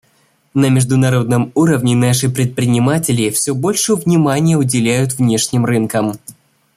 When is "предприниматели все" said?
2.27-3.53